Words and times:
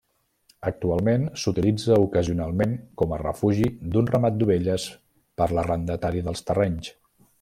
Actualment 0.69 1.25
s'utilitza 1.41 1.97
ocasionalment 2.05 2.73
com 3.01 3.13
a 3.13 3.19
refugi 3.23 3.67
d'un 3.97 4.09
ramat 4.15 4.41
d'ovelles 4.41 4.87
per 5.43 5.49
l'arrendatari 5.59 6.25
dels 6.31 6.43
terrenys. 6.49 6.91